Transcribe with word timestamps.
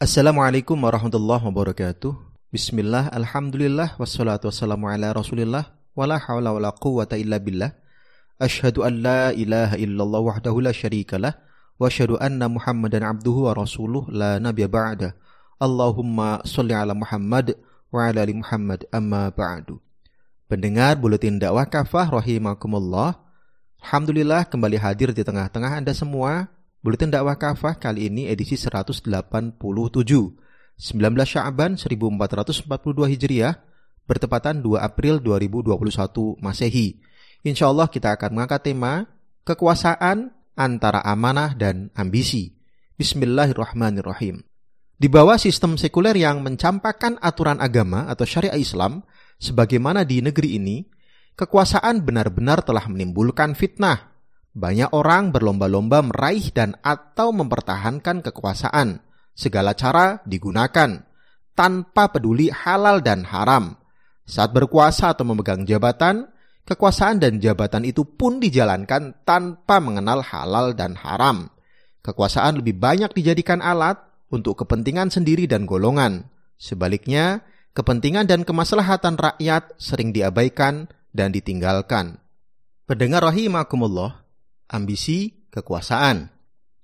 Assalamualaikum 0.00 0.80
warahmatullahi 0.80 1.44
wabarakatuh. 1.44 2.16
Bismillah, 2.48 3.12
alhamdulillah, 3.12 4.00
wassalatu 4.00 4.48
wassalamu 4.48 4.88
ala 4.88 5.12
rasulillah, 5.12 5.76
wala 5.92 6.16
hawla 6.16 6.56
wala 6.56 6.72
quwata 6.72 7.20
illa 7.20 7.36
billah. 7.36 7.76
Ashhadu 8.40 8.80
an 8.80 9.04
la 9.04 9.28
ilaha 9.36 9.76
illallah 9.76 10.24
wahdahu 10.24 10.64
la 10.64 10.72
syarikalah, 10.72 11.36
wa 11.76 11.84
ashhadu 11.84 12.16
anna 12.16 12.48
muhammadan 12.48 13.04
abduhu 13.04 13.44
wa 13.44 13.52
rasuluh 13.52 14.08
la 14.08 14.40
nabiya 14.40 14.72
ba'da. 14.72 15.12
Allahumma 15.60 16.40
salli 16.48 16.72
ala 16.72 16.96
Muhammad 16.96 17.60
wa 17.92 18.00
ala 18.00 18.24
ali 18.24 18.40
Muhammad 18.40 18.88
amma 18.88 19.28
ba'du. 19.28 19.84
Pendengar 20.48 20.96
Buletin 20.96 21.36
Dakwah 21.36 21.68
Kafah 21.68 22.08
rahimakumullah. 22.08 23.20
Alhamdulillah 23.84 24.48
kembali 24.48 24.80
hadir 24.80 25.12
di 25.12 25.20
tengah-tengah 25.20 25.76
Anda 25.76 25.92
semua 25.92 26.48
Buletin 26.80 27.12
dakwah 27.12 27.36
kafah 27.36 27.76
kali 27.76 28.08
ini 28.08 28.24
edisi 28.24 28.56
187, 28.56 29.04
19 29.04 29.60
Sya'ban 31.28 31.76
1442 31.76 33.12
Hijriah, 33.12 33.60
bertepatan 34.08 34.64
2 34.64 34.80
April 34.80 35.20
2021 35.20 36.40
Masehi. 36.40 36.96
Insya 37.44 37.68
Allah 37.68 37.84
kita 37.84 38.16
akan 38.16 38.32
mengangkat 38.32 38.72
tema 38.72 39.04
kekuasaan 39.44 40.32
antara 40.56 41.04
amanah 41.04 41.52
dan 41.52 41.92
ambisi. 41.92 42.56
Bismillahirrahmanirrahim. 42.96 44.40
Di 44.96 45.08
bawah 45.12 45.36
sistem 45.36 45.76
sekuler 45.76 46.16
yang 46.16 46.40
mencampakkan 46.40 47.20
aturan 47.20 47.60
agama 47.60 48.08
atau 48.08 48.24
syariah 48.24 48.56
Islam, 48.56 49.04
sebagaimana 49.36 50.08
di 50.08 50.24
negeri 50.24 50.56
ini, 50.56 50.88
kekuasaan 51.36 52.00
benar-benar 52.08 52.64
telah 52.64 52.88
menimbulkan 52.88 53.52
fitnah, 53.52 54.09
banyak 54.60 54.92
orang 54.92 55.32
berlomba-lomba 55.32 56.04
meraih 56.04 56.52
dan 56.52 56.76
atau 56.84 57.32
mempertahankan 57.32 58.20
kekuasaan. 58.20 59.00
Segala 59.32 59.72
cara 59.72 60.20
digunakan 60.28 61.00
tanpa 61.56 62.12
peduli 62.12 62.52
halal 62.52 63.00
dan 63.00 63.24
haram. 63.24 63.80
Saat 64.28 64.52
berkuasa 64.52 65.16
atau 65.16 65.24
memegang 65.24 65.64
jabatan, 65.64 66.28
kekuasaan 66.68 67.18
dan 67.18 67.40
jabatan 67.40 67.88
itu 67.88 68.04
pun 68.04 68.38
dijalankan 68.38 69.24
tanpa 69.24 69.80
mengenal 69.80 70.20
halal 70.20 70.76
dan 70.76 70.94
haram. 71.00 71.48
Kekuasaan 72.04 72.60
lebih 72.60 72.76
banyak 72.76 73.16
dijadikan 73.16 73.64
alat 73.64 73.96
untuk 74.28 74.60
kepentingan 74.60 75.08
sendiri 75.08 75.48
dan 75.48 75.64
golongan. 75.64 76.28
Sebaliknya, 76.60 77.42
kepentingan 77.72 78.28
dan 78.28 78.44
kemaslahatan 78.44 79.16
rakyat 79.16 79.72
sering 79.80 80.12
diabaikan 80.12 80.88
dan 81.10 81.34
ditinggalkan. 81.34 82.20
Pendengar 82.86 83.22
rahimakumullah, 83.26 84.19
ambisi 84.70 85.50
kekuasaan. 85.50 86.30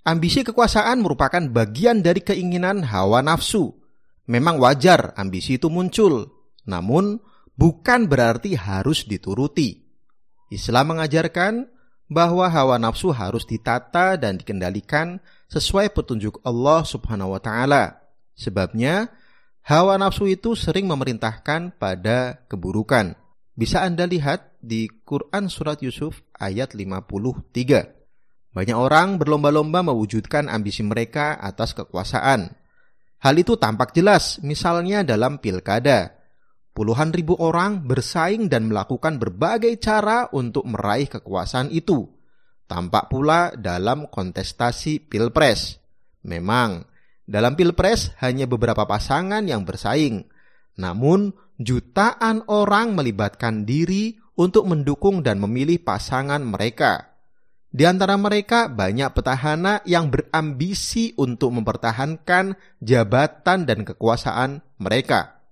Ambisi 0.06 0.42
kekuasaan 0.42 1.02
merupakan 1.02 1.42
bagian 1.50 2.02
dari 2.02 2.22
keinginan 2.22 2.82
hawa 2.86 3.22
nafsu. 3.22 3.74
Memang 4.26 4.58
wajar 4.58 5.14
ambisi 5.14 5.58
itu 5.58 5.70
muncul, 5.70 6.30
namun 6.66 7.22
bukan 7.54 8.10
berarti 8.10 8.58
harus 8.58 9.06
dituruti. 9.06 9.86
Islam 10.50 10.94
mengajarkan 10.94 11.66
bahwa 12.06 12.46
hawa 12.46 12.78
nafsu 12.78 13.10
harus 13.10 13.42
ditata 13.46 14.14
dan 14.14 14.38
dikendalikan 14.38 15.18
sesuai 15.50 15.90
petunjuk 15.90 16.38
Allah 16.46 16.86
Subhanahu 16.86 17.34
wa 17.34 17.40
taala. 17.42 17.98
Sebabnya 18.38 19.10
hawa 19.66 19.98
nafsu 19.98 20.30
itu 20.30 20.54
sering 20.54 20.86
memerintahkan 20.86 21.74
pada 21.78 22.46
keburukan. 22.46 23.18
Bisa 23.56 23.80
Anda 23.88 24.04
lihat 24.04 24.60
di 24.60 24.84
Quran 24.84 25.48
Surat 25.48 25.80
Yusuf 25.80 26.20
ayat 26.36 26.76
53. 26.76 28.52
Banyak 28.52 28.76
orang 28.76 29.16
berlomba-lomba 29.16 29.80
mewujudkan 29.80 30.52
ambisi 30.52 30.84
mereka 30.84 31.40
atas 31.40 31.72
kekuasaan. 31.72 32.52
Hal 33.24 33.34
itu 33.40 33.56
tampak 33.56 33.96
jelas 33.96 34.44
misalnya 34.44 35.00
dalam 35.08 35.40
pilkada. 35.40 36.20
Puluhan 36.76 37.16
ribu 37.16 37.32
orang 37.40 37.80
bersaing 37.88 38.52
dan 38.52 38.68
melakukan 38.68 39.16
berbagai 39.16 39.80
cara 39.80 40.28
untuk 40.36 40.68
meraih 40.68 41.08
kekuasaan 41.08 41.72
itu. 41.72 42.12
Tampak 42.68 43.08
pula 43.08 43.56
dalam 43.56 44.12
kontestasi 44.12 45.08
pilpres. 45.08 45.80
Memang, 46.28 46.84
dalam 47.24 47.56
pilpres 47.56 48.12
hanya 48.20 48.44
beberapa 48.44 48.84
pasangan 48.84 49.48
yang 49.48 49.64
bersaing. 49.64 50.28
Namun, 50.76 51.32
jutaan 51.56 52.44
orang 52.48 52.92
melibatkan 52.92 53.64
diri 53.64 54.16
untuk 54.36 54.68
mendukung 54.68 55.24
dan 55.24 55.40
memilih 55.40 55.80
pasangan 55.80 56.40
mereka. 56.44 57.16
Di 57.76 57.84
antara 57.84 58.16
mereka 58.16 58.72
banyak 58.72 59.12
petahana 59.12 59.84
yang 59.84 60.08
berambisi 60.08 61.12
untuk 61.20 61.52
mempertahankan 61.60 62.56
jabatan 62.80 63.68
dan 63.68 63.84
kekuasaan 63.84 64.64
mereka. 64.80 65.44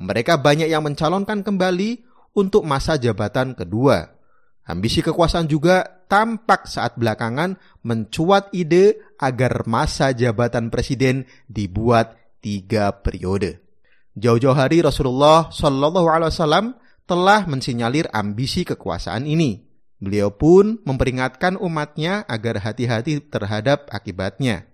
Mereka 0.00 0.40
banyak 0.40 0.66
yang 0.66 0.82
mencalonkan 0.82 1.46
kembali 1.46 2.02
untuk 2.34 2.66
masa 2.66 2.98
jabatan 2.98 3.54
kedua. 3.54 4.18
Ambisi 4.66 5.02
kekuasaan 5.02 5.46
juga 5.46 6.02
tampak 6.10 6.66
saat 6.66 6.98
belakangan 6.98 7.54
mencuat 7.86 8.50
ide 8.50 8.98
agar 9.18 9.66
masa 9.66 10.10
jabatan 10.10 10.74
presiden 10.74 11.26
dibuat 11.46 12.18
tiga 12.42 12.98
periode. 12.98 13.69
Jauh-jauh 14.18 14.58
hari 14.58 14.82
Rasulullah 14.82 15.50
Shallallahu 15.54 16.06
Alaihi 16.10 16.34
Wasallam 16.34 16.66
telah 17.06 17.46
mensinyalir 17.46 18.10
ambisi 18.10 18.66
kekuasaan 18.66 19.26
ini. 19.26 19.62
Beliau 20.00 20.32
pun 20.34 20.80
memperingatkan 20.82 21.60
umatnya 21.60 22.26
agar 22.26 22.58
hati-hati 22.58 23.20
terhadap 23.20 23.86
akibatnya. 23.92 24.66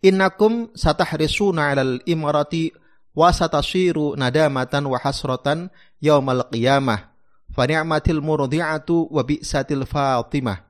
Innakum 0.00 0.70
satahrisuna 0.78 1.74
alal 1.74 1.98
imarati 2.06 2.70
wa 3.12 3.34
satasiru 3.34 4.14
nadamatan 4.14 4.86
wa 4.86 4.96
hasratan 5.02 5.68
yaumal 5.98 6.46
qiyamah. 6.48 7.10
Fani'matil 7.50 8.22
murdi'atu 8.22 9.10
wa 9.10 9.26
bi'satil 9.26 9.82
fatimah. 9.82 10.62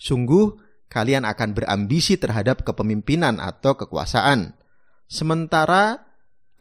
Sungguh 0.00 0.56
kalian 0.88 1.28
akan 1.28 1.52
berambisi 1.52 2.16
terhadap 2.16 2.64
kepemimpinan 2.64 3.36
atau 3.38 3.76
kekuasaan. 3.76 4.56
Sementara 5.04 6.11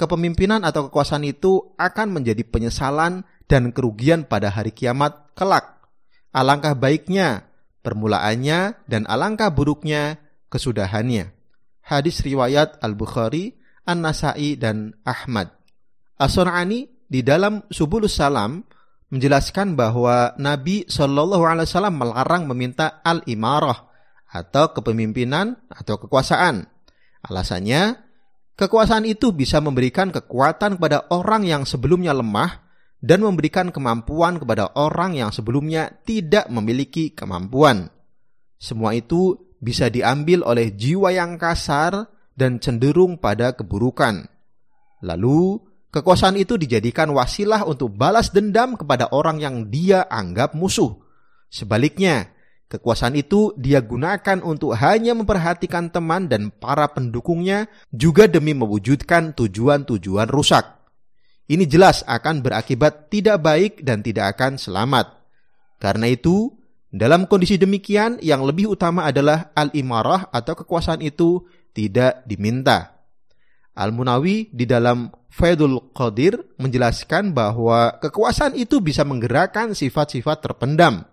kepemimpinan 0.01 0.65
atau 0.65 0.89
kekuasaan 0.89 1.21
itu 1.29 1.77
akan 1.77 2.17
menjadi 2.17 2.41
penyesalan 2.41 3.21
dan 3.45 3.69
kerugian 3.69 4.25
pada 4.25 4.49
hari 4.49 4.73
kiamat 4.73 5.29
kelak. 5.37 5.77
Alangkah 6.33 6.73
baiknya 6.73 7.45
permulaannya 7.85 8.81
dan 8.89 9.05
alangkah 9.05 9.53
buruknya 9.53 10.17
kesudahannya. 10.49 11.29
Hadis 11.85 12.25
riwayat 12.25 12.81
Al-Bukhari, 12.81 13.53
An-Nasai 13.85 14.57
dan 14.57 14.97
Ahmad. 15.05 15.53
As-Sun'ani 16.17 16.89
di 17.05 17.21
dalam 17.21 17.61
Subulus 17.69 18.17
Salam 18.17 18.65
menjelaskan 19.11 19.75
bahwa 19.75 20.33
Nabi 20.39 20.87
Shallallahu 20.87 21.43
Alaihi 21.43 21.67
Wasallam 21.67 21.99
melarang 21.99 22.47
meminta 22.47 23.03
al-imarah 23.03 23.91
atau 24.31 24.71
kepemimpinan 24.71 25.59
atau 25.67 25.99
kekuasaan. 25.99 26.63
Alasannya, 27.21 28.10
Kekuasaan 28.61 29.09
itu 29.09 29.33
bisa 29.33 29.57
memberikan 29.57 30.13
kekuatan 30.13 30.77
kepada 30.77 31.09
orang 31.09 31.49
yang 31.49 31.65
sebelumnya 31.65 32.13
lemah 32.13 32.61
dan 33.01 33.25
memberikan 33.25 33.73
kemampuan 33.73 34.37
kepada 34.37 34.77
orang 34.77 35.17
yang 35.17 35.33
sebelumnya 35.33 35.89
tidak 36.05 36.45
memiliki 36.45 37.09
kemampuan. 37.09 37.89
Semua 38.61 38.93
itu 38.93 39.49
bisa 39.57 39.89
diambil 39.89 40.45
oleh 40.45 40.77
jiwa 40.77 41.09
yang 41.09 41.41
kasar 41.41 42.05
dan 42.37 42.61
cenderung 42.61 43.17
pada 43.17 43.57
keburukan. 43.57 44.29
Lalu, 45.01 45.57
kekuasaan 45.89 46.37
itu 46.37 46.53
dijadikan 46.61 47.09
wasilah 47.17 47.65
untuk 47.65 47.97
balas 47.97 48.29
dendam 48.29 48.77
kepada 48.77 49.09
orang 49.09 49.41
yang 49.41 49.73
dia 49.73 50.05
anggap 50.05 50.53
musuh. 50.53 51.01
Sebaliknya, 51.49 52.29
Kekuasaan 52.71 53.19
itu 53.19 53.51
dia 53.59 53.83
gunakan 53.83 54.39
untuk 54.47 54.71
hanya 54.79 55.11
memperhatikan 55.11 55.91
teman 55.91 56.31
dan 56.31 56.55
para 56.55 56.87
pendukungnya 56.87 57.67
juga 57.91 58.31
demi 58.31 58.55
mewujudkan 58.55 59.35
tujuan-tujuan 59.35 60.31
rusak. 60.31 60.79
Ini 61.51 61.67
jelas 61.67 62.07
akan 62.07 62.39
berakibat 62.39 63.11
tidak 63.11 63.43
baik 63.43 63.83
dan 63.83 63.99
tidak 63.99 64.39
akan 64.39 64.55
selamat. 64.55 65.19
Karena 65.83 66.15
itu, 66.15 66.47
dalam 66.87 67.27
kondisi 67.27 67.59
demikian 67.59 68.23
yang 68.23 68.47
lebih 68.47 68.71
utama 68.71 69.03
adalah 69.03 69.51
al-imarah 69.51 70.31
atau 70.31 70.55
kekuasaan 70.63 71.03
itu 71.03 71.43
tidak 71.75 72.23
diminta. 72.23 73.03
Al-Munawi 73.75 74.47
di 74.55 74.63
dalam 74.63 75.11
Faidul 75.27 75.91
Qadir 75.91 76.39
menjelaskan 76.55 77.35
bahwa 77.35 77.99
kekuasaan 77.99 78.55
itu 78.55 78.79
bisa 78.79 79.03
menggerakkan 79.03 79.75
sifat-sifat 79.75 80.39
terpendam 80.39 81.10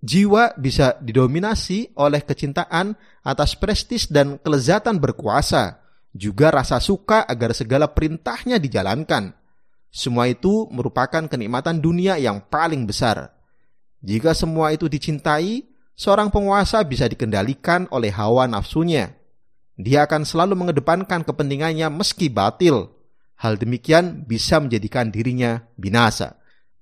Jiwa 0.00 0.56
bisa 0.56 0.96
didominasi 0.96 1.92
oleh 2.00 2.24
kecintaan 2.24 2.96
atas 3.20 3.52
prestis 3.52 4.08
dan 4.08 4.40
kelezatan 4.40 4.96
berkuasa, 4.96 5.84
juga 6.16 6.48
rasa 6.48 6.80
suka 6.80 7.28
agar 7.28 7.52
segala 7.52 7.92
perintahnya 7.92 8.56
dijalankan. 8.56 9.36
Semua 9.92 10.32
itu 10.32 10.64
merupakan 10.72 11.28
kenikmatan 11.28 11.84
dunia 11.84 12.16
yang 12.16 12.40
paling 12.40 12.88
besar. 12.88 13.36
Jika 14.00 14.32
semua 14.32 14.72
itu 14.72 14.88
dicintai, 14.88 15.68
seorang 15.92 16.32
penguasa 16.32 16.80
bisa 16.80 17.04
dikendalikan 17.04 17.84
oleh 17.92 18.08
hawa 18.08 18.48
nafsunya. 18.48 19.12
Dia 19.76 20.08
akan 20.08 20.24
selalu 20.24 20.56
mengedepankan 20.64 21.28
kepentingannya 21.28 21.92
meski 21.92 22.32
batil. 22.32 22.88
Hal 23.36 23.60
demikian 23.60 24.24
bisa 24.24 24.56
menjadikan 24.64 25.12
dirinya 25.12 25.60
binasa. 25.76 26.39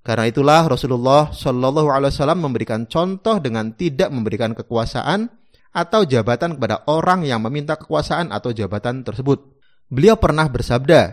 Karena 0.09 0.25
itulah 0.25 0.65
Rasulullah 0.65 1.29
Shallallahu 1.37 1.93
Alaihi 1.93 2.17
Wasallam 2.17 2.41
memberikan 2.41 2.89
contoh 2.89 3.37
dengan 3.45 3.77
tidak 3.77 4.09
memberikan 4.09 4.57
kekuasaan 4.57 5.29
atau 5.69 6.09
jabatan 6.09 6.57
kepada 6.57 6.89
orang 6.89 7.29
yang 7.29 7.45
meminta 7.45 7.77
kekuasaan 7.77 8.33
atau 8.33 8.57
jabatan 8.57 9.05
tersebut. 9.05 9.61
Beliau 9.93 10.17
pernah 10.17 10.49
bersabda, 10.49 11.13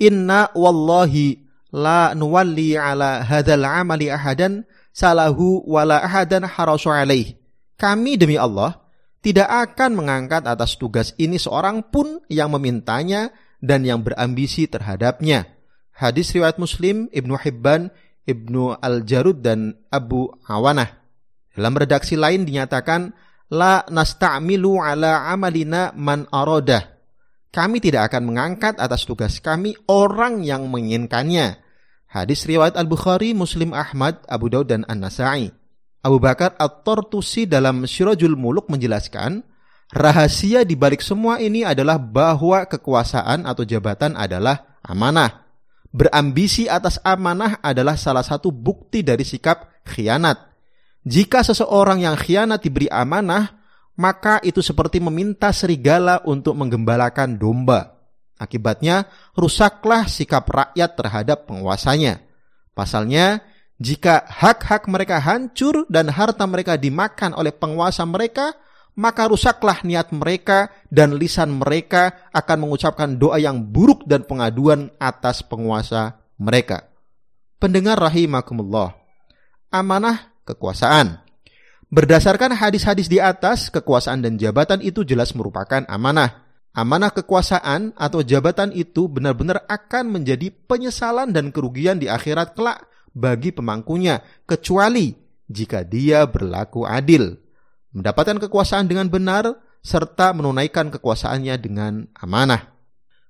Inna 0.00 0.48
wallahi 0.56 1.44
la 1.76 2.16
nuwalli 2.16 2.72
ala 2.72 3.20
hadal 3.20 3.68
amali 3.68 4.08
ahadan 4.08 4.64
salahu 4.96 5.68
wala 5.68 6.00
ahadan 6.00 6.48
harasu 6.48 6.88
alaih. 6.88 7.36
Kami 7.76 8.16
demi 8.16 8.40
Allah 8.40 8.80
tidak 9.20 9.76
akan 9.76 9.92
mengangkat 9.92 10.48
atas 10.48 10.80
tugas 10.80 11.12
ini 11.20 11.36
seorang 11.36 11.84
pun 11.84 12.24
yang 12.32 12.48
memintanya 12.48 13.28
dan 13.60 13.84
yang 13.84 14.00
berambisi 14.00 14.72
terhadapnya. 14.72 15.52
Hadis 15.92 16.32
riwayat 16.32 16.56
Muslim, 16.56 17.12
Ibnu 17.12 17.36
Hibban, 17.36 17.92
Ibnu 18.22 18.78
Al-Jarud 18.78 19.42
dan 19.42 19.74
Abu 19.90 20.30
Awanah. 20.46 20.88
Dalam 21.52 21.74
redaksi 21.76 22.16
lain 22.16 22.48
dinyatakan 22.48 23.12
la 23.52 23.84
nasta'milu 23.84 24.80
ala 24.80 25.28
amalina 25.28 25.92
man 25.92 26.24
arodah. 26.32 26.88
Kami 27.52 27.84
tidak 27.84 28.08
akan 28.08 28.32
mengangkat 28.32 28.80
atas 28.80 29.04
tugas 29.04 29.36
kami 29.44 29.76
orang 29.84 30.40
yang 30.40 30.72
menginginkannya. 30.72 31.60
Hadis 32.08 32.48
riwayat 32.48 32.80
Al-Bukhari, 32.80 33.36
Muslim 33.36 33.76
Ahmad, 33.76 34.24
Abu 34.24 34.48
Daud 34.48 34.72
dan 34.72 34.88
An-Nasai. 34.88 35.52
Abu 36.00 36.16
Bakar 36.16 36.56
At-Tortusi 36.56 37.44
dalam 37.44 37.84
Syirajul 37.84 38.36
Muluk 38.36 38.72
menjelaskan, 38.72 39.44
rahasia 39.92 40.64
di 40.64 40.74
balik 40.76 41.04
semua 41.04 41.38
ini 41.38 41.62
adalah 41.62 42.00
bahwa 42.00 42.64
kekuasaan 42.64 43.44
atau 43.44 43.62
jabatan 43.68 44.16
adalah 44.16 44.80
amanah. 44.80 45.41
Berambisi 45.92 46.64
atas 46.72 46.96
amanah 47.04 47.60
adalah 47.60 48.00
salah 48.00 48.24
satu 48.24 48.48
bukti 48.48 49.04
dari 49.04 49.28
sikap 49.28 49.84
khianat. 49.84 50.40
Jika 51.04 51.44
seseorang 51.44 52.00
yang 52.00 52.16
khianat 52.16 52.64
diberi 52.64 52.88
amanah, 52.88 53.60
maka 54.00 54.40
itu 54.40 54.64
seperti 54.64 55.04
meminta 55.04 55.52
serigala 55.52 56.24
untuk 56.24 56.56
menggembalakan 56.56 57.36
domba. 57.36 58.00
Akibatnya, 58.40 59.06
rusaklah 59.36 60.08
sikap 60.08 60.48
rakyat 60.48 60.90
terhadap 60.96 61.44
penguasanya. 61.44 62.24
Pasalnya, 62.72 63.44
jika 63.76 64.24
hak-hak 64.26 64.88
mereka 64.88 65.20
hancur 65.20 65.84
dan 65.92 66.08
harta 66.08 66.48
mereka 66.48 66.80
dimakan 66.80 67.36
oleh 67.36 67.52
penguasa 67.52 68.02
mereka, 68.08 68.56
maka 68.92 69.28
rusaklah 69.28 69.80
niat 69.84 70.12
mereka 70.12 70.68
dan 70.92 71.16
lisan 71.16 71.56
mereka 71.56 72.28
akan 72.32 72.68
mengucapkan 72.68 73.16
doa 73.16 73.40
yang 73.40 73.64
buruk 73.64 74.04
dan 74.04 74.24
pengaduan 74.28 74.92
atas 75.00 75.40
penguasa 75.40 76.20
mereka. 76.36 76.88
Pendengar 77.56 77.96
rahimakumullah. 77.96 78.92
Amanah 79.72 80.34
kekuasaan. 80.44 81.22
Berdasarkan 81.92 82.56
hadis-hadis 82.56 83.08
di 83.08 83.20
atas, 83.20 83.68
kekuasaan 83.68 84.24
dan 84.24 84.40
jabatan 84.40 84.80
itu 84.80 85.04
jelas 85.04 85.36
merupakan 85.36 85.84
amanah. 85.92 86.48
Amanah 86.72 87.12
kekuasaan 87.12 87.92
atau 88.00 88.24
jabatan 88.24 88.72
itu 88.72 89.04
benar-benar 89.12 89.68
akan 89.68 90.08
menjadi 90.08 90.48
penyesalan 90.64 91.28
dan 91.36 91.52
kerugian 91.52 92.00
di 92.00 92.08
akhirat 92.08 92.56
kelak 92.56 92.88
bagi 93.12 93.52
pemangkunya, 93.52 94.24
kecuali 94.48 95.12
jika 95.52 95.84
dia 95.84 96.24
berlaku 96.24 96.88
adil, 96.88 97.41
mendapatkan 97.92 98.40
kekuasaan 98.48 98.88
dengan 98.88 99.08
benar, 99.08 99.56
serta 99.84 100.32
menunaikan 100.32 100.88
kekuasaannya 100.92 101.54
dengan 101.60 102.08
amanah. 102.16 102.72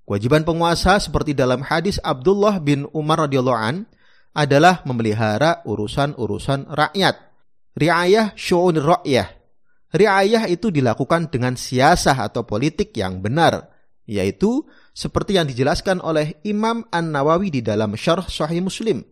Kewajiban 0.03 0.43
penguasa 0.43 0.99
seperti 0.99 1.33
dalam 1.33 1.63
hadis 1.63 2.03
Abdullah 2.03 2.59
bin 2.59 2.91
Umar 2.91 3.27
radhiyallahu 3.27 3.59
an 3.59 3.87
adalah 4.35 4.83
memelihara 4.83 5.63
urusan-urusan 5.63 6.71
rakyat. 6.73 7.17
Riayah 7.79 8.35
syu'un 8.37 8.77
ra'yah. 8.77 9.29
Riayah 9.93 10.49
itu 10.49 10.73
dilakukan 10.73 11.29
dengan 11.29 11.57
siasah 11.57 12.17
atau 12.17 12.45
politik 12.49 12.97
yang 12.97 13.21
benar, 13.21 13.73
yaitu 14.09 14.65
seperti 14.93 15.37
yang 15.37 15.49
dijelaskan 15.49 16.01
oleh 16.01 16.41
Imam 16.45 16.85
An-Nawawi 16.89 17.53
di 17.53 17.61
dalam 17.61 17.97
Syarh 17.97 18.29
Sahih 18.29 18.65
Muslim 18.65 19.05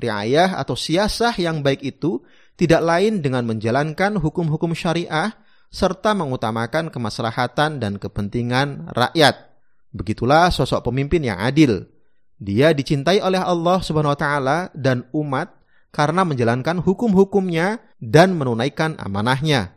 riayah 0.00 0.56
atau 0.56 0.72
siasah 0.74 1.36
yang 1.36 1.60
baik 1.60 1.84
itu 1.84 2.24
tidak 2.60 2.84
lain 2.84 3.24
dengan 3.24 3.48
menjalankan 3.48 4.20
hukum-hukum 4.20 4.76
syariah 4.76 5.32
serta 5.72 6.12
mengutamakan 6.12 6.92
kemaslahatan 6.92 7.80
dan 7.80 7.96
kepentingan 7.96 8.92
rakyat. 8.92 9.48
Begitulah 9.96 10.52
sosok 10.52 10.92
pemimpin 10.92 11.24
yang 11.24 11.40
adil. 11.40 11.88
Dia 12.36 12.76
dicintai 12.76 13.24
oleh 13.24 13.40
Allah 13.40 13.80
Subhanahu 13.80 14.12
wa 14.12 14.20
taala 14.20 14.58
dan 14.76 15.08
umat 15.16 15.56
karena 15.88 16.20
menjalankan 16.28 16.84
hukum-hukumnya 16.84 17.80
dan 17.96 18.36
menunaikan 18.36 19.00
amanahnya. 19.00 19.72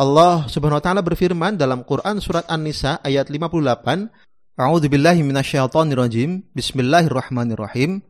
Allah 0.00 0.48
Subhanahu 0.48 0.80
wa 0.80 0.84
taala 0.84 1.04
berfirman 1.04 1.60
dalam 1.60 1.84
Quran 1.84 2.16
surat 2.16 2.48
An-Nisa 2.48 2.96
ayat 3.04 3.28
58, 3.28 4.56
A'udzu 4.56 4.88
billahi 4.88 5.20
minasyaitonir 5.20 6.00
rajim. 6.00 6.48
Bismillahirrahmanirrahim. 6.56 8.00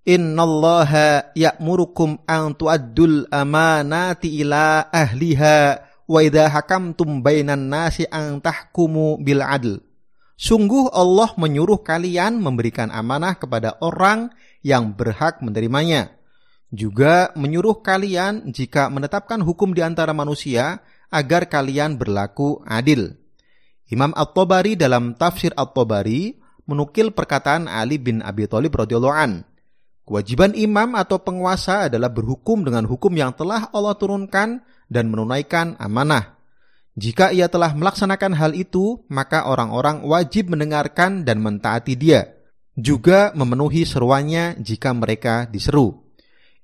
Innallaha 0.00 1.36
ya'murukum 1.36 2.24
an 2.24 2.56
tu'addul 2.56 3.28
amanati 3.28 4.40
ila 4.40 4.88
ahliha 4.88 5.84
wa 6.08 6.18
idha 6.24 6.48
hakamtum 6.48 7.20
bainan 7.20 7.68
nasi 7.68 8.08
an 8.08 8.40
tahkumu 8.40 9.20
bil 9.20 9.44
adl. 9.44 9.84
Sungguh 10.40 10.88
Allah 10.96 11.36
menyuruh 11.36 11.84
kalian 11.84 12.40
memberikan 12.40 12.88
amanah 12.88 13.36
kepada 13.36 13.76
orang 13.84 14.32
yang 14.64 14.96
berhak 14.96 15.44
menerimanya. 15.44 16.16
Juga 16.72 17.28
menyuruh 17.36 17.84
kalian 17.84 18.48
jika 18.48 18.88
menetapkan 18.88 19.44
hukum 19.44 19.76
di 19.76 19.84
antara 19.84 20.16
manusia 20.16 20.80
agar 21.12 21.44
kalian 21.44 22.00
berlaku 22.00 22.64
adil. 22.64 23.20
Imam 23.92 24.16
At-Tabari 24.16 24.80
dalam 24.80 25.12
tafsir 25.12 25.52
At-Tabari 25.52 26.40
menukil 26.64 27.12
perkataan 27.12 27.68
Ali 27.68 28.00
bin 28.00 28.24
Abi 28.24 28.48
Thalib 28.48 28.72
radhiyallahu 28.72 29.12
an 29.12 29.49
Kewajiban 30.10 30.58
imam 30.58 30.98
atau 30.98 31.22
penguasa 31.22 31.86
adalah 31.86 32.10
berhukum 32.10 32.66
dengan 32.66 32.82
hukum 32.82 33.14
yang 33.14 33.30
telah 33.30 33.70
Allah 33.70 33.94
turunkan 33.94 34.58
dan 34.90 35.06
menunaikan 35.06 35.78
amanah. 35.78 36.34
Jika 36.98 37.30
ia 37.30 37.46
telah 37.46 37.70
melaksanakan 37.78 38.34
hal 38.34 38.58
itu, 38.58 39.06
maka 39.06 39.46
orang-orang 39.46 40.02
wajib 40.02 40.50
mendengarkan 40.50 41.22
dan 41.22 41.38
mentaati 41.38 41.94
dia, 41.94 42.26
juga 42.74 43.30
memenuhi 43.38 43.86
seruannya 43.86 44.58
jika 44.58 44.90
mereka 44.90 45.46
diseru. 45.46 46.02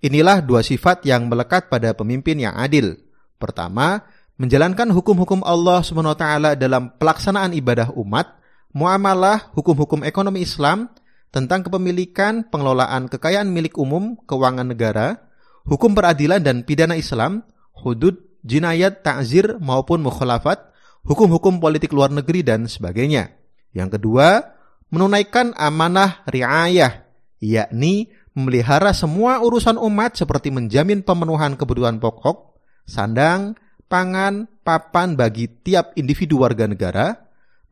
Inilah 0.02 0.42
dua 0.42 0.66
sifat 0.66 1.06
yang 1.06 1.30
melekat 1.30 1.70
pada 1.70 1.94
pemimpin 1.94 2.42
yang 2.42 2.58
adil. 2.58 2.98
Pertama, 3.38 4.02
menjalankan 4.42 4.90
hukum-hukum 4.90 5.46
Allah 5.46 5.86
SWT 5.86 6.58
dalam 6.58 6.98
pelaksanaan 6.98 7.54
ibadah 7.54 7.94
umat, 7.94 8.26
muamalah, 8.74 9.54
hukum-hukum 9.54 10.02
ekonomi 10.02 10.42
Islam, 10.42 10.90
tentang 11.34 11.66
kepemilikan, 11.66 12.48
pengelolaan 12.48 13.10
kekayaan 13.10 13.50
milik 13.50 13.76
umum, 13.76 14.16
keuangan 14.24 14.66
negara, 14.66 15.20
hukum 15.66 15.92
peradilan 15.92 16.40
dan 16.40 16.62
pidana 16.62 16.94
Islam, 16.94 17.44
hudud, 17.76 18.16
jinayat, 18.46 19.02
ta'zir 19.02 19.58
maupun 19.58 20.00
mukhalafat, 20.00 20.72
hukum-hukum 21.06 21.58
politik 21.58 21.92
luar 21.92 22.14
negeri 22.14 22.46
dan 22.46 22.70
sebagainya. 22.70 23.34
Yang 23.74 24.00
kedua, 24.00 24.56
menunaikan 24.88 25.52
amanah 25.58 26.24
riayah, 26.30 27.04
yakni 27.42 28.08
memelihara 28.36 28.92
semua 28.92 29.40
urusan 29.40 29.80
umat 29.80 30.16
seperti 30.16 30.52
menjamin 30.52 31.00
pemenuhan 31.00 31.56
kebutuhan 31.56 31.98
pokok, 32.00 32.56
sandang, 32.84 33.56
pangan, 33.90 34.46
papan 34.62 35.16
bagi 35.16 35.48
tiap 35.48 35.96
individu 35.96 36.42
warga 36.42 36.68
negara, 36.68 37.16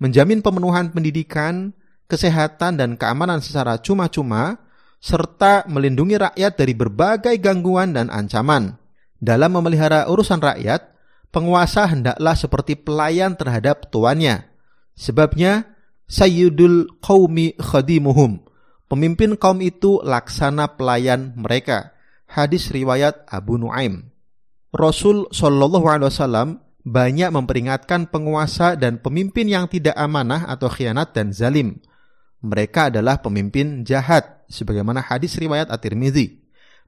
menjamin 0.00 0.40
pemenuhan 0.40 0.90
pendidikan, 0.90 1.76
kesehatan 2.08 2.80
dan 2.80 2.90
keamanan 3.00 3.40
secara 3.40 3.80
cuma-cuma, 3.80 4.61
serta 5.04 5.68
melindungi 5.68 6.16
rakyat 6.16 6.52
dari 6.56 6.73
berbagai 6.73 7.37
gangguan 7.37 7.92
dan 7.92 8.08
ancaman. 8.08 8.80
Dalam 9.20 9.52
memelihara 9.56 10.08
urusan 10.08 10.40
rakyat, 10.40 10.96
penguasa 11.28 11.84
hendaklah 11.88 12.32
seperti 12.32 12.76
pelayan 12.76 13.37
terhadap 13.37 13.92
tuannya. 13.92 14.49
Sebabnya, 14.96 15.68
Sayyidul 16.08 17.00
Qawmi 17.00 17.56
Khadimuhum. 17.61 18.40
Pemimpin 18.88 19.34
kaum 19.40 19.64
itu 19.64 20.00
laksana 20.04 20.76
pelayan 20.76 21.32
mereka. 21.34 21.96
Hadis 22.28 22.68
riwayat 22.68 23.25
Abu 23.28 23.56
Nuaim. 23.56 24.12
Rasul 24.73 25.25
Shallallahu 25.32 25.87
Alaihi 25.88 26.08
Wasallam 26.12 26.49
banyak 26.84 27.32
memperingatkan 27.32 28.12
penguasa 28.12 28.76
dan 28.76 29.00
pemimpin 29.00 29.49
yang 29.49 29.64
tidak 29.73 29.96
amanah 29.96 30.44
atau 30.44 30.68
khianat 30.68 31.16
dan 31.16 31.32
zalim 31.32 31.80
mereka 32.44 32.92
adalah 32.92 33.24
pemimpin 33.24 33.88
jahat 33.88 34.44
sebagaimana 34.52 35.00
hadis 35.00 35.40
riwayat 35.40 35.72
At-Tirmizi. 35.72 36.44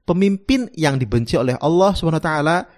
Pemimpin 0.07 0.71
yang 0.77 1.01
dibenci 1.01 1.35
oleh 1.35 1.57
Allah 1.59 1.91
SWT 1.91 2.31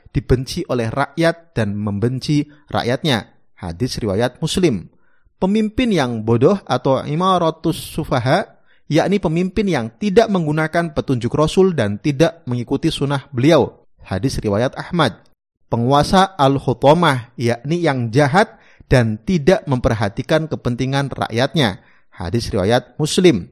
dibenci 0.09 0.65
oleh 0.65 0.89
rakyat 0.89 1.53
dan 1.53 1.77
membenci 1.77 2.48
rakyatnya. 2.71 3.38
Hadis 3.59 4.00
riwayat 4.01 4.39
Muslim. 4.41 4.89
pemimpin 5.39 5.88
yang 5.88 6.27
bodoh 6.27 6.59
atau 6.67 7.00
imaratus 7.07 7.79
sufaha, 7.79 8.59
yakni 8.91 9.24
pemimpin 9.24 9.71
yang 9.71 9.88
tidak 9.95 10.27
menggunakan 10.27 10.91
petunjuk 10.91 11.31
Rasul 11.31 11.71
dan 11.71 11.95
tidak 11.95 12.43
mengikuti 12.43 12.91
sunnah 12.91 13.24
beliau. 13.31 13.88
Hadis 14.03 14.36
riwayat 14.43 14.75
Ahmad. 14.75 15.24
Penguasa 15.71 16.36
al-hutomah, 16.36 17.31
yakni 17.39 17.88
yang 17.88 18.12
jahat 18.12 18.59
dan 18.91 19.21
tidak 19.21 19.63
memperhatikan 19.63 20.51
kepentingan 20.51 21.13
rakyatnya. 21.13 21.79
Hadis 22.19 22.51
riwayat 22.51 22.99
Muslim. 22.99 23.47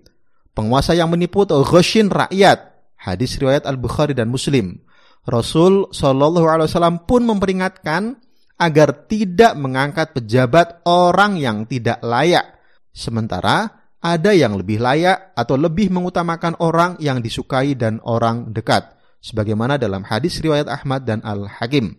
Penguasa 0.52 0.92
yang 0.92 1.08
menipu 1.08 1.48
atau 1.48 1.64
ghoshin 1.64 2.12
rakyat. 2.12 2.76
Hadis 3.00 3.40
riwayat 3.40 3.64
Al-Bukhari 3.64 4.12
dan 4.12 4.28
Muslim. 4.28 4.84
Rasul 5.24 5.88
Shallallahu 5.96 6.44
Alaihi 6.44 6.68
Wasallam 6.68 7.08
pun 7.08 7.24
memperingatkan 7.24 8.20
agar 8.60 9.08
tidak 9.08 9.56
mengangkat 9.56 10.12
pejabat 10.12 10.84
orang 10.84 11.40
yang 11.40 11.64
tidak 11.64 12.04
layak. 12.04 12.60
Sementara 12.92 13.88
ada 14.04 14.36
yang 14.36 14.60
lebih 14.60 14.84
layak 14.84 15.32
atau 15.32 15.56
lebih 15.56 15.88
mengutamakan 15.88 16.60
orang 16.60 17.00
yang 17.00 17.24
disukai 17.24 17.72
dan 17.80 18.04
orang 18.04 18.52
dekat. 18.52 19.00
Sebagaimana 19.24 19.80
dalam 19.80 20.04
hadis 20.04 20.44
riwayat 20.44 20.68
Ahmad 20.68 21.08
dan 21.08 21.24
Al-Hakim. 21.24 21.96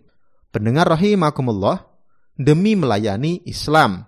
Pendengar 0.53 0.85
rahimakumullah, 0.85 1.89
demi 2.37 2.77
melayani 2.77 3.41
Islam. 3.49 4.05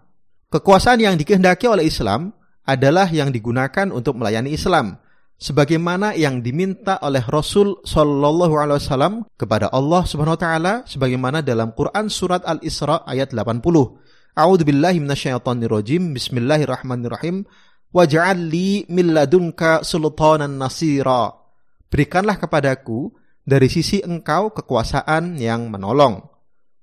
Kekuasaan 0.53 1.01
yang 1.01 1.15
dikehendaki 1.17 1.65
oleh 1.65 1.89
Islam 1.89 2.33
adalah 2.71 3.11
yang 3.11 3.35
digunakan 3.35 3.91
untuk 3.91 4.15
melayani 4.15 4.55
Islam 4.55 4.95
sebagaimana 5.35 6.15
yang 6.15 6.39
diminta 6.39 6.95
oleh 7.03 7.19
Rasul 7.27 7.83
Shallallahu 7.83 8.55
alaihi 8.55 8.79
wasallam 8.79 9.13
kepada 9.35 9.67
Allah 9.73 10.07
Subhanahu 10.07 10.37
wa 10.37 10.41
taala 10.41 10.73
sebagaimana 10.87 11.43
dalam 11.43 11.75
Quran 11.75 12.07
surat 12.07 12.47
Al-Isra 12.47 13.03
ayat 13.03 13.35
80. 13.35 13.59
A'udzu 14.31 14.63
billahi 14.63 15.03
minasyaitonir 15.03 15.67
rajim. 15.67 16.15
Bismillahirrahmanirrahim. 16.15 17.43
Waj'al 17.91 18.39
li 18.47 18.87
min 18.87 19.11
ladunka 19.11 19.83
sultanan 19.83 20.55
nasira. 20.55 21.35
Berikanlah 21.91 22.39
kepadaku 22.39 23.11
dari 23.43 23.67
sisi 23.67 23.99
engkau 23.99 24.55
kekuasaan 24.55 25.35
yang 25.35 25.67
menolong. 25.67 26.23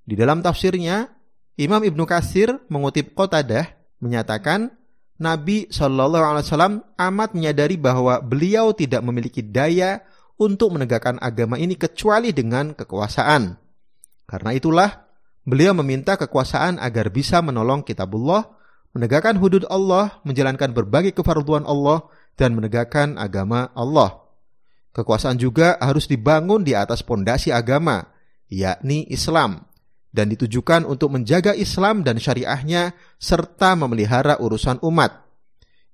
Di 0.05 0.13
dalam 0.13 0.45
tafsirnya, 0.45 1.09
Imam 1.57 1.81
Ibnu 1.81 2.05
Katsir 2.05 2.61
mengutip 2.69 3.17
Qatadah 3.17 3.65
menyatakan 3.97 4.78
Nabi 5.19 5.67
Shallallahu 5.67 6.23
Alaihi 6.23 6.45
Wasallam 6.47 6.75
amat 6.95 7.35
menyadari 7.35 7.75
bahwa 7.75 8.23
beliau 8.23 8.71
tidak 8.71 9.03
memiliki 9.03 9.43
daya 9.43 9.99
untuk 10.39 10.71
menegakkan 10.71 11.19
agama 11.19 11.59
ini 11.59 11.75
kecuali 11.75 12.31
dengan 12.31 12.71
kekuasaan. 12.71 13.59
Karena 14.23 14.55
itulah 14.55 14.89
beliau 15.43 15.75
meminta 15.75 16.15
kekuasaan 16.15 16.79
agar 16.79 17.11
bisa 17.11 17.43
menolong 17.43 17.83
kitabullah, 17.83 18.47
menegakkan 18.95 19.35
hudud 19.35 19.67
Allah, 19.67 20.23
menjalankan 20.23 20.71
berbagai 20.71 21.11
kefarduan 21.11 21.67
Allah, 21.67 22.07
dan 22.39 22.55
menegakkan 22.55 23.19
agama 23.19 23.67
Allah. 23.75 24.23
Kekuasaan 24.95 25.35
juga 25.35 25.75
harus 25.83 26.07
dibangun 26.07 26.63
di 26.63 26.71
atas 26.73 27.03
pondasi 27.03 27.51
agama, 27.51 28.07
yakni 28.47 29.03
Islam 29.11 29.68
dan 30.09 30.33
ditujukan 30.33 30.85
untuk 30.89 31.13
menjaga 31.13 31.53
Islam 31.53 32.01
dan 32.01 32.17
syariahnya 32.17 32.97
serta 33.21 33.77
memelihara 33.77 34.41
urusan 34.41 34.81
umat. 34.81 35.25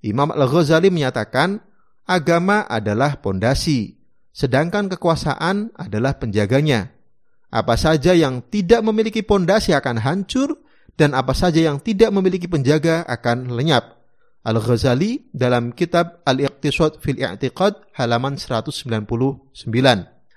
Imam 0.05 0.31
Al-Ghazali 0.31 0.87
menyatakan, 0.93 1.59
agama 2.07 2.63
adalah 2.69 3.19
pondasi, 3.19 3.97
sedangkan 4.31 4.87
kekuasaan 4.87 5.75
adalah 5.75 6.15
penjaganya. 6.15 6.93
Apa 7.51 7.75
saja 7.79 8.11
yang 8.11 8.43
tidak 8.51 8.83
memiliki 8.83 9.23
pondasi 9.23 9.71
akan 9.71 9.99
hancur 10.03 10.59
dan 10.95 11.15
apa 11.15 11.35
saja 11.35 11.59
yang 11.59 11.79
tidak 11.79 12.11
memiliki 12.11 12.47
penjaga 12.47 13.03
akan 13.07 13.51
lenyap. 13.51 13.95
Al-Ghazali 14.45 15.33
dalam 15.33 15.73
kitab 15.73 16.21
Al-Iqtisad 16.21 17.01
fil 17.01 17.17
I'tiqad 17.17 17.97
halaman 17.97 18.37
199. 18.37 18.85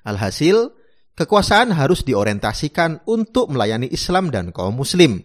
Alhasil, 0.09 0.73
Kekuasaan 1.19 1.75
harus 1.75 2.07
diorientasikan 2.07 3.03
untuk 3.03 3.51
melayani 3.51 3.91
Islam 3.91 4.31
dan 4.31 4.55
kaum 4.55 4.79
muslim. 4.79 5.19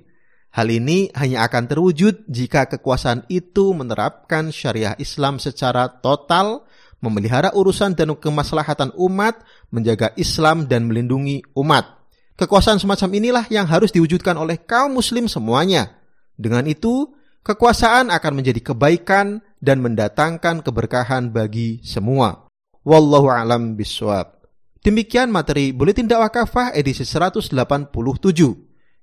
Hal 0.49 0.65
ini 0.73 1.13
hanya 1.13 1.45
akan 1.45 1.69
terwujud 1.69 2.25
jika 2.25 2.65
kekuasaan 2.65 3.29
itu 3.29 3.77
menerapkan 3.77 4.49
syariah 4.49 4.97
Islam 4.97 5.37
secara 5.37 6.01
total, 6.01 6.65
memelihara 6.97 7.53
urusan 7.53 7.93
dan 7.93 8.17
kemaslahatan 8.17 8.89
umat, 8.97 9.37
menjaga 9.69 10.09
Islam 10.17 10.65
dan 10.65 10.89
melindungi 10.89 11.45
umat. 11.53 11.85
Kekuasaan 12.41 12.81
semacam 12.81 13.09
inilah 13.13 13.45
yang 13.53 13.69
harus 13.69 13.93
diwujudkan 13.93 14.33
oleh 14.33 14.65
kaum 14.65 14.97
muslim 14.97 15.29
semuanya. 15.29 15.93
Dengan 16.33 16.65
itu, 16.65 17.13
kekuasaan 17.45 18.09
akan 18.09 18.33
menjadi 18.33 18.73
kebaikan 18.73 19.45
dan 19.61 19.77
mendatangkan 19.85 20.65
keberkahan 20.65 21.29
bagi 21.29 21.85
semua. 21.85 22.49
Wallahu 22.81 23.29
alam 23.29 23.77
biswab. 23.77 24.42
Demikian 24.83 25.31
materi 25.31 25.71
Buletin 25.71 26.11
Dakwah 26.11 26.27
Kafah 26.27 26.75
edisi 26.75 27.07
187. 27.07 27.55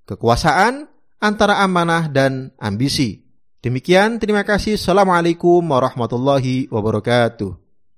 Kekuasaan 0.04 0.84
antara 1.16 1.64
amanah 1.64 2.04
dan 2.12 2.52
ambisi. 2.60 3.24
Demikian, 3.64 4.20
terima 4.20 4.44
kasih. 4.44 4.76
Assalamualaikum 4.76 5.64
warahmatullahi 5.64 6.68
wabarakatuh. 6.68 7.59